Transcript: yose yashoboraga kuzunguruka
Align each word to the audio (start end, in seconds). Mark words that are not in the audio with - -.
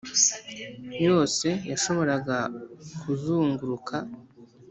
yose 1.05 1.47
yashoboraga 1.71 2.37
kuzunguruka 2.99 3.95